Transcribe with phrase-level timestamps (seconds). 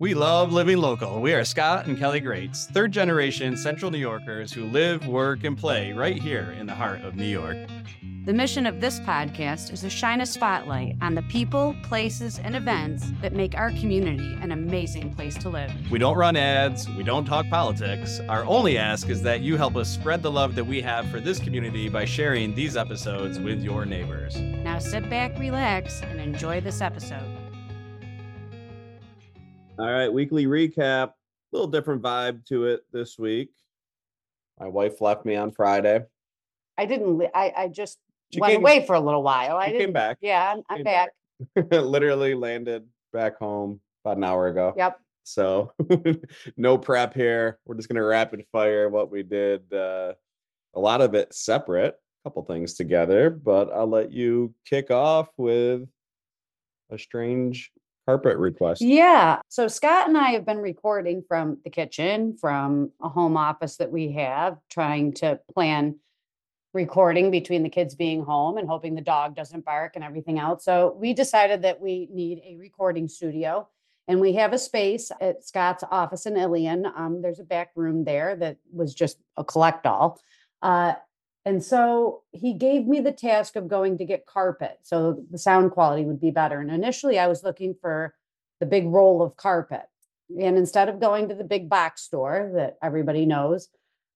[0.00, 1.20] We love living local.
[1.20, 5.58] We are Scott and Kelly Grates, third generation Central New Yorkers who live, work, and
[5.58, 7.56] play right here in the heart of New York.
[8.24, 12.54] The mission of this podcast is to shine a spotlight on the people, places, and
[12.54, 15.72] events that make our community an amazing place to live.
[15.90, 18.20] We don't run ads, we don't talk politics.
[18.28, 21.18] Our only ask is that you help us spread the love that we have for
[21.18, 24.36] this community by sharing these episodes with your neighbors.
[24.38, 27.37] Now sit back, relax, and enjoy this episode.
[29.78, 31.08] All right, weekly recap.
[31.10, 31.12] A
[31.52, 33.50] little different vibe to it this week.
[34.58, 36.00] My wife left me on Friday.
[36.76, 37.18] I didn't.
[37.18, 37.98] li- I I just
[38.32, 39.56] She went came- away for a little while.
[39.56, 39.86] I she didn't.
[39.86, 40.18] came back.
[40.20, 41.10] Yeah, I'm, I'm Came back.
[41.70, 44.74] Literally landed back home about an hour ago.
[44.76, 44.98] Yep.
[45.24, 45.72] So
[46.56, 47.58] no prep here.
[47.64, 49.72] We're just gonna rapid fire what we did.
[49.72, 50.14] Uh,
[50.74, 55.28] a lot of it separate, a couple things together, but I'll let you kick off
[55.36, 55.88] with
[56.90, 57.70] a strange
[58.08, 58.80] carpet request.
[58.80, 59.38] Yeah.
[59.50, 63.92] So Scott and I have been recording from the kitchen, from a home office that
[63.92, 65.96] we have, trying to plan
[66.72, 70.64] recording between the kids being home and hoping the dog doesn't bark and everything else.
[70.64, 73.68] So we decided that we need a recording studio.
[74.06, 76.86] And we have a space at Scott's office in Ilion.
[76.96, 80.18] Um, there's a back room there that was just a collect all.
[80.62, 80.94] Uh,
[81.48, 85.70] and so he gave me the task of going to get carpet so the sound
[85.70, 86.60] quality would be better.
[86.60, 88.14] And initially, I was looking for
[88.60, 89.84] the big roll of carpet.
[90.28, 93.68] And instead of going to the big box store that everybody knows,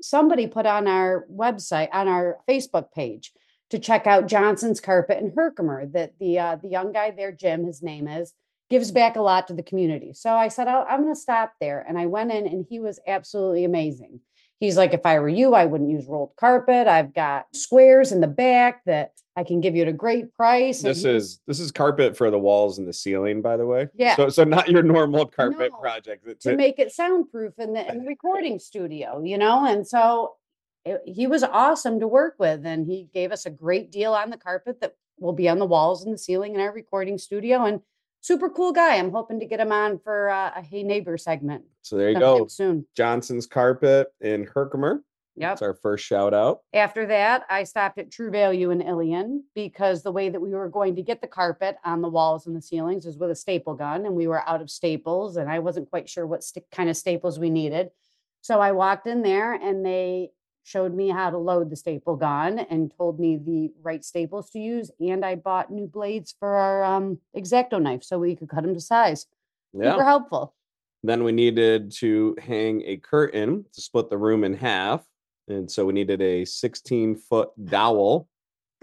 [0.00, 3.34] somebody put on our website, on our Facebook page,
[3.68, 5.84] to check out Johnson's Carpet in Herkimer.
[5.84, 8.32] That the uh, the young guy there, Jim, his name is,
[8.70, 10.14] gives back a lot to the community.
[10.14, 12.80] So I said, oh, I'm going to stop there, and I went in, and he
[12.80, 14.20] was absolutely amazing.
[14.60, 16.88] He's like, if I were you, I wouldn't use rolled carpet.
[16.88, 20.82] I've got squares in the back that I can give you at a great price.
[20.82, 23.86] and This is this is carpet for the walls and the ceiling, by the way.
[23.94, 24.16] Yeah.
[24.16, 26.26] So so not your normal carpet No, project.
[26.26, 29.64] It's to a- make it soundproof in the, in the recording studio, you know?
[29.64, 30.34] And so
[30.84, 32.66] it, he was awesome to work with.
[32.66, 35.66] And he gave us a great deal on the carpet that will be on the
[35.66, 37.64] walls and the ceiling in our recording studio.
[37.64, 37.80] And
[38.20, 38.96] super cool guy.
[38.96, 41.64] I'm hoping to get him on for uh, a Hey Neighbor segment.
[41.82, 42.46] so there you go.
[42.46, 42.86] Soon.
[42.96, 45.02] Johnson's carpet in Herkimer.
[45.36, 45.50] Yep.
[45.50, 46.62] That's our first shout out.
[46.74, 50.68] After that, I stopped at True Value in Ilion because the way that we were
[50.68, 53.74] going to get the carpet on the walls and the ceilings is with a staple
[53.74, 56.90] gun, and we were out of staples, and I wasn't quite sure what st- kind
[56.90, 57.90] of staples we needed.
[58.40, 60.30] So I walked in there, and they
[60.64, 64.58] showed me how to load the staple gun and told me the right staples to
[64.58, 64.90] use.
[65.00, 68.74] And I bought new blades for our um, exacto knife so we could cut them
[68.74, 69.26] to size.
[69.72, 69.92] Yeah.
[69.92, 70.54] Super helpful.
[71.02, 75.04] Then we needed to hang a curtain to split the room in half.
[75.46, 78.28] And so we needed a 16 foot dowel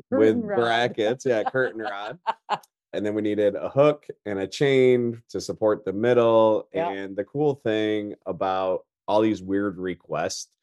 [0.10, 0.56] with rod.
[0.58, 1.26] brackets.
[1.26, 2.20] Yeah, curtain rod.
[2.96, 6.70] And then we needed a hook and a chain to support the middle.
[6.74, 6.90] Yeah.
[6.92, 10.55] And the cool thing about all these weird requests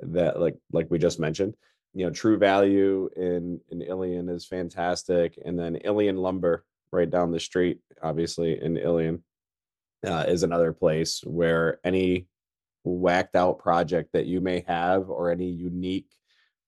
[0.00, 1.54] that like like we just mentioned,
[1.94, 5.38] you know, True Value in in Ilion is fantastic.
[5.44, 9.22] And then Ilion Lumber right down the street, obviously in Ilion,
[10.06, 12.26] uh, is another place where any
[12.84, 16.06] whacked out project that you may have or any unique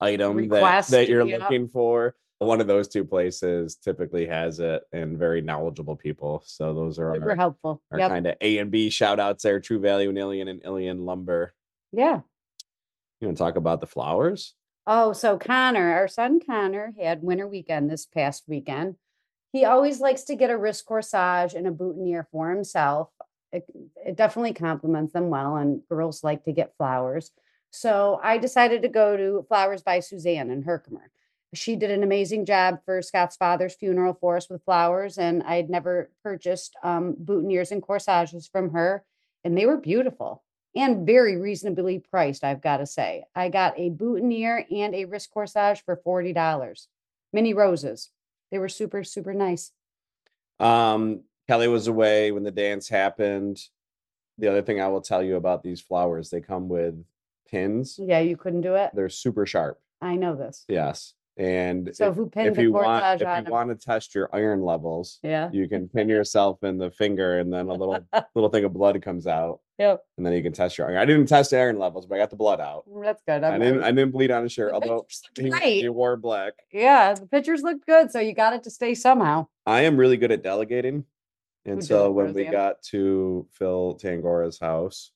[0.01, 4.81] item that, Request, that you're looking for one of those two places typically has it
[4.93, 7.81] and very knowledgeable people so those are Super our, helpful.
[7.91, 8.09] our Yep.
[8.09, 11.53] kind of a and b shout outs there true value and Ilion and Ilion lumber
[11.91, 12.21] Yeah.
[13.21, 14.53] You want to talk about the flowers
[14.91, 18.95] Oh, so Connor, our son Connor, had winter weekend this past weekend.
[19.53, 23.09] He always likes to get a wrist corsage and a boutonniere for himself.
[23.51, 23.65] It,
[24.03, 27.29] it definitely complements them well, and girls like to get flowers.
[27.69, 31.11] So I decided to go to Flowers by Suzanne in Herkimer.
[31.53, 35.69] She did an amazing job for Scott's father's funeral for us with flowers, and I'd
[35.69, 39.03] never purchased um, boutonnieres and corsages from her,
[39.43, 40.43] and they were beautiful
[40.75, 43.25] and very reasonably priced, I've got to say.
[43.35, 46.87] I got a boutonniere and a wrist corsage for $40.
[47.33, 48.09] Mini roses.
[48.51, 49.71] They were super, super nice.
[50.59, 53.59] um kelly was away when the dance happened
[54.37, 57.03] the other thing i will tell you about these flowers they come with
[57.49, 58.91] pins Yeah, you couldn't do it.
[58.93, 60.65] they're super sharp I know this.
[60.67, 63.51] yes and So if, who pinned if the you want if on you 'em?
[63.51, 65.49] want to test your iron levels Yeah.
[65.51, 67.99] you can pin yourself in the finger and then a little
[68.35, 70.03] little thing of blood comes out Yep.
[70.17, 70.97] and then you can test your iron.
[70.97, 72.83] I didn't test iron levels, but I got the blood out.
[72.89, 73.43] Mm, that's good.
[73.45, 75.81] I I'm didn't I didn't bleed on his shirt, The although pictures he, great.
[75.81, 76.53] he wore black.
[76.73, 78.11] Yeah, the pictures looked good.
[78.11, 79.47] So you got it to stay somehow.
[79.65, 81.05] I am really good at delegating.
[81.65, 82.51] And did so it, when we Roseanne?
[82.51, 85.11] got to Phil Tangora's house,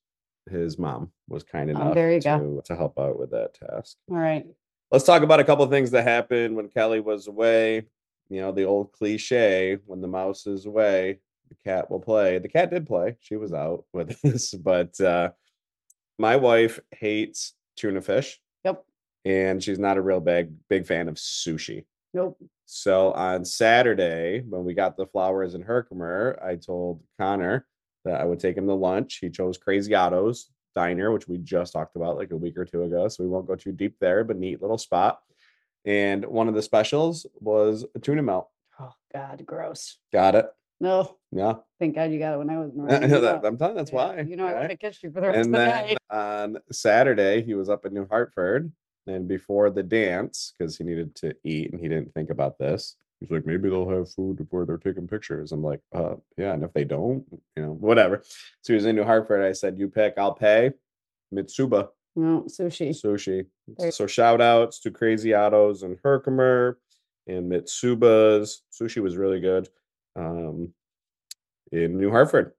[0.50, 2.62] his mom was kind Oh, enough there you to, go.
[2.66, 3.98] to help out with that task.
[4.10, 4.46] All right.
[4.94, 7.88] Let's talk about a couple of things that happened when Kelly was away.
[8.30, 11.18] You know, the old cliche when the mouse is away,
[11.50, 12.38] the cat will play.
[12.38, 13.18] The cat did play.
[13.20, 15.32] She was out with us, but uh,
[16.20, 18.40] my wife hates tuna fish.
[18.66, 18.86] Yep.
[19.26, 21.86] And she's not a real big big fan of sushi.
[22.14, 22.38] Nope.
[22.68, 27.66] So on Saturday, when we got the flowers in Herkimer, I told Connor
[28.06, 29.18] that I would take him to lunch.
[29.22, 32.84] He chose Crazy Otto's Diner, which we just talked about like a week or two
[32.84, 33.08] ago.
[33.08, 35.22] So we won't go too deep there, but neat little spot.
[35.86, 38.50] And one of the specials was a tuna melt.
[38.80, 39.98] Oh God, gross.
[40.12, 40.48] Got it.
[40.80, 41.56] No, Yeah.
[41.80, 42.72] thank God you got it when I was.
[43.02, 43.46] I know that.
[43.46, 44.22] I'm telling you, that's yeah, why.
[44.22, 44.60] You know I okay?
[44.60, 45.98] want to kiss you for the rest of and the then night.
[46.10, 48.72] on Saturday, he was up in New Hartford.
[49.06, 52.96] And before the dance, because he needed to eat and he didn't think about this,
[53.24, 55.54] he's like, maybe they'll have food before they're taking pictures.
[55.54, 56.54] I'm like, uh, yeah.
[56.54, 57.24] And if they don't,
[57.56, 58.22] you know, whatever.
[58.62, 59.42] So he was in New Hartford.
[59.42, 60.72] I said, you pick, I'll pay.
[61.34, 61.88] Mitsuba
[62.18, 62.90] No sushi.
[62.90, 63.46] sushi.
[63.78, 66.78] There- So shout outs to Crazy Ottos and Herkimer
[67.26, 68.62] and Mitsuba's.
[68.72, 69.70] Sushi was really good.
[70.18, 70.74] Um,
[71.72, 72.52] in New Hartford.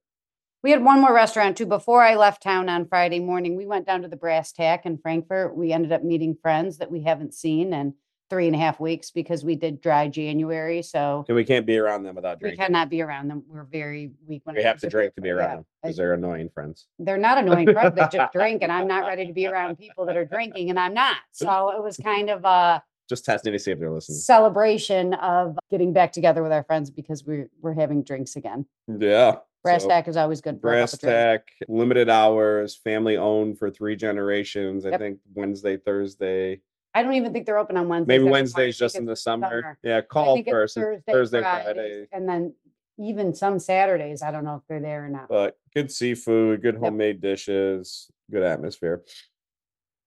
[0.65, 1.67] We had one more restaurant too.
[1.67, 4.97] Before I left town on Friday morning, we went down to the Brass Tack in
[4.97, 5.55] Frankfort.
[5.55, 7.95] We ended up meeting friends that we haven't seen in
[8.31, 10.83] three and a half weeks because we did dry January.
[10.83, 12.59] So And we can't be around them without drinking.
[12.61, 13.45] we cannot be around them.
[13.49, 15.55] We're very weak when We have to drink to be around Yeah.
[15.57, 16.87] them because they're annoying friends.
[16.99, 17.95] They're not annoying friends.
[17.95, 20.79] They just drink, and I'm not ready to be around people that are drinking, and
[20.79, 21.17] I'm not.
[21.33, 24.19] So it was kind of a Just testing to see if they're listening.
[24.19, 28.65] celebration of getting back together with our friends because we're we're having drinks again.
[28.89, 29.37] Yeah.
[29.63, 30.61] Brass so Tack is always good.
[30.61, 30.97] Brass.
[30.99, 34.85] Tack, limited hours, family owned for three generations.
[34.85, 36.61] I think Wednesday, Thursday,
[36.95, 38.19] I don't even think they're open on Wednesday.
[38.19, 38.31] maybe.
[38.31, 39.77] Wednesdays just in the summer.
[39.83, 40.77] Yeah, call first.
[40.77, 42.07] Thursday, Thursday, Friday.
[42.13, 42.55] and then
[42.99, 44.23] even some Saturdays.
[44.23, 45.29] I don't know if they're there or not.
[45.29, 49.03] but good seafood, good homemade dishes, good atmosphere.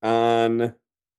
[0.02, 0.74] On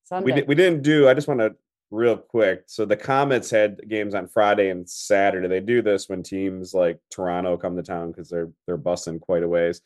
[0.04, 0.32] Sunday.
[0.32, 1.06] we we didn't do.
[1.08, 1.54] I just want to
[1.90, 2.64] real quick.
[2.66, 5.48] So the Comets had games on Friday and Saturday.
[5.48, 9.42] They do this when teams like Toronto come to town because they're they're busting quite
[9.42, 9.82] a ways.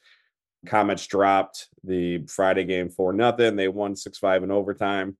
[0.64, 3.56] Comets dropped the Friday game for nothing.
[3.56, 5.16] They won six five in overtime.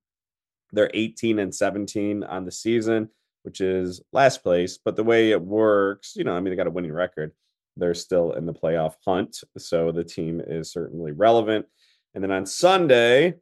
[0.73, 3.09] They're 18 and 17 on the season,
[3.43, 4.79] which is last place.
[4.83, 7.33] But the way it works, you know, I mean, they got a winning record.
[7.77, 9.39] They're still in the playoff hunt.
[9.59, 11.67] So the team is certainly relevant.
[12.15, 13.35] And then on Sunday,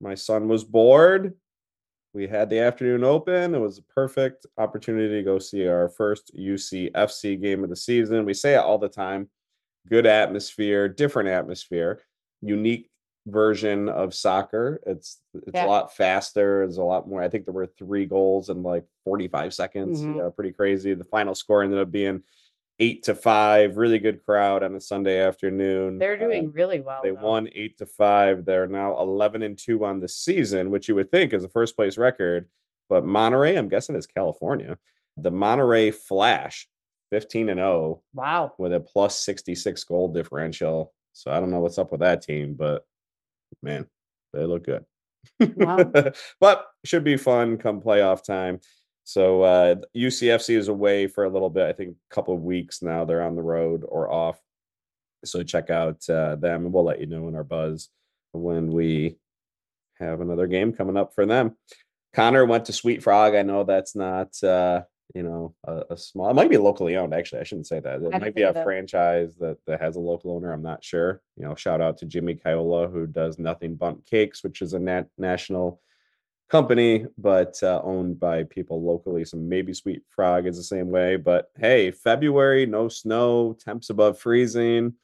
[0.00, 1.34] my son was bored.
[2.14, 3.54] We had the afternoon open.
[3.54, 8.26] It was a perfect opportunity to go see our first UCFC game of the season.
[8.26, 9.28] We say it all the time
[9.88, 12.00] good atmosphere, different atmosphere,
[12.40, 12.88] unique
[13.26, 14.80] version of soccer.
[14.86, 15.66] It's it's Yeah.
[15.66, 16.62] a lot faster.
[16.64, 17.22] It's a lot more.
[17.22, 20.02] I think there were three goals in like 45 seconds.
[20.02, 20.16] Mhm.
[20.16, 20.94] Yeah, pretty crazy.
[20.94, 22.22] The final score ended up being
[22.80, 23.76] eight to five.
[23.76, 25.98] Really good crowd on a Sunday afternoon.
[25.98, 27.00] They're Uh, doing really well.
[27.02, 27.22] they though.
[27.24, 28.44] won eight to five.
[28.44, 31.76] They're now 11 and two on the season, which you would think is a first
[31.76, 32.48] place record.
[32.88, 34.78] But Monterey, I'm guessing it's California.
[35.16, 36.68] The Monterrey Flash,
[37.10, 38.54] 15 and 0 Wow.
[38.58, 40.92] with a plus 66 goal differential.
[41.12, 42.84] So I don't know what's up with that team, but
[43.62, 43.86] man,
[44.32, 44.84] they look good.
[45.56, 45.92] Wow.
[46.40, 48.60] but should be fun come playoff time.
[49.04, 51.66] So uh UCFC is away for a little bit.
[51.66, 53.04] I think a couple of weeks now.
[53.04, 54.40] They're on the road or off.
[55.24, 57.88] So check out uh, them, and we'll let you know in our buzz
[58.32, 59.18] when we
[60.00, 61.56] have another game coming up for them.
[62.14, 63.34] Connor went to Sweet Frog.
[63.34, 64.82] I know that's not uh,
[65.14, 66.30] you know a, a small.
[66.30, 67.14] It might be locally owned.
[67.14, 67.96] Actually, I shouldn't say that.
[67.96, 68.64] It didn't might be a that.
[68.64, 70.52] franchise that that has a local owner.
[70.52, 71.22] I'm not sure.
[71.36, 74.78] You know, shout out to Jimmy Kiola who does Nothing Bundt Cakes, which is a
[74.78, 75.80] nat- national
[76.52, 79.24] company, but uh, owned by people locally.
[79.24, 81.16] So maybe Sweet Frog is the same way.
[81.16, 84.94] But hey, February, no snow, temps above freezing,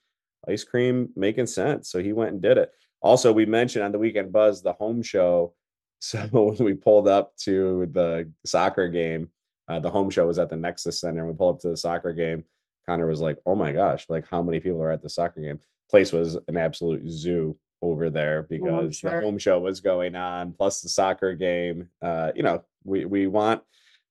[0.46, 1.90] ice cream making sense.
[1.90, 2.70] So he went and did it.
[3.00, 5.54] Also, we mentioned on the weekend buzz the home show.
[6.00, 9.30] So when we pulled up to the soccer game,
[9.68, 11.26] uh, the home show was at the Nexus Center.
[11.26, 12.44] We pulled up to the soccer game.
[12.86, 14.06] Connor was like, "Oh my gosh!
[14.08, 15.60] Like how many people are at the soccer game?"
[15.90, 19.10] Place was an absolute zoo over there because sure.
[19.10, 21.88] the home show was going on, plus the soccer game.
[22.02, 23.62] Uh, you know, we we want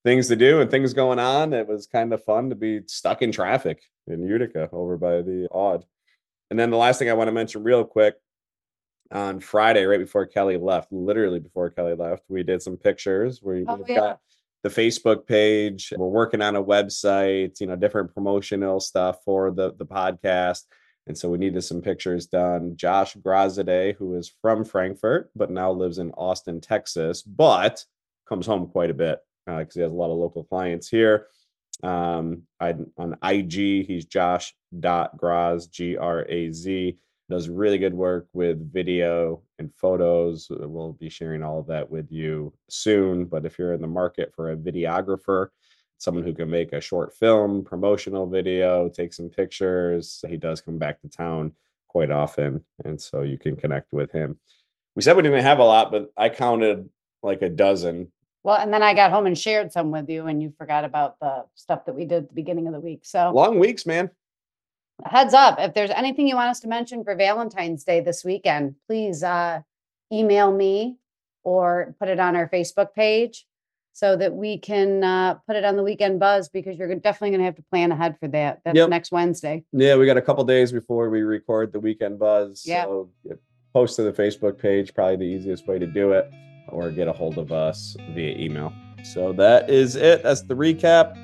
[0.04, 1.54] things to do and things going on.
[1.54, 5.48] It was kind of fun to be stuck in traffic in Utica over by the
[5.52, 5.86] Aud.
[6.50, 8.16] And then the last thing I want to mention real quick
[9.12, 13.42] on Friday, right before Kelly left, literally before Kelly left, we did some pictures.
[13.42, 13.96] We, Oh, yeah.
[13.96, 14.20] got
[14.68, 15.94] the Facebook page.
[15.96, 20.64] We're working on a website, you know, different promotional stuff for the the podcast.
[21.08, 22.76] And so we needed some pictures done.
[22.76, 27.86] Josh Grazade, who is from Frankfort, but now lives in Austin, Texas, but
[28.28, 31.28] comes home quite a bit because he has a lot of local clients here.
[31.82, 36.98] Um, I, on IG, he's Josh.graz, G R A Z
[37.29, 40.50] does really good work with video and photos.
[40.50, 43.25] Uh, We'll be sharing all of that with you soon.
[43.25, 45.50] But if you're in the market for a videographer,
[45.98, 50.24] someone who can make a short film, promotional video, take some pictures.
[50.27, 51.53] He does come back to town
[51.88, 52.63] quite often.
[52.86, 54.39] And so you can connect with him.
[54.96, 56.89] We said we didn't have a lot, but I counted
[57.24, 58.12] like a dozen.
[58.43, 61.19] Well, and then I got home and shared some with you, and you forgot about
[61.19, 63.01] the stuff that we did at the beginning of the week.
[63.03, 64.10] So long weeks, man.
[65.06, 68.75] Heads up, if there's anything you want us to mention for Valentine's Day this weekend,
[68.88, 69.62] please uh,
[70.12, 70.98] email me
[71.44, 73.46] or put it on our Facebook page
[73.94, 77.39] so that we can uh, put it on the weekend buzz because you're definitely going
[77.39, 78.62] to have to plan ahead for that.
[78.66, 78.89] That's yep.
[78.89, 79.63] next Wednesday.
[79.72, 82.63] Yeah, we got a couple days before we record the weekend buzz.
[82.66, 82.86] Yeah.
[82.86, 83.10] So
[83.74, 86.32] post to the Facebook page, probably the easiest way to do it,
[86.70, 88.74] or get a hold of us via email.
[89.04, 90.24] So that is it.
[90.24, 91.16] That's the recap.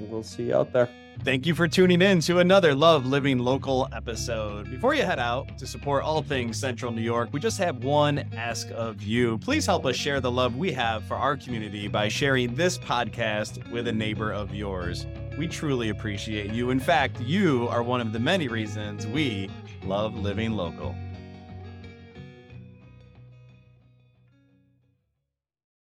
[0.00, 0.88] We'll see you out there.
[1.22, 4.70] Thank you for tuning in to another Love Living Local episode.
[4.70, 8.28] Before you head out to support all things Central New York, we just have one
[8.36, 9.38] ask of you.
[9.38, 13.70] Please help us share the love we have for our community by sharing this podcast
[13.70, 15.06] with a neighbor of yours.
[15.38, 16.70] We truly appreciate you.
[16.70, 19.48] In fact, you are one of the many reasons we
[19.84, 20.94] love living local.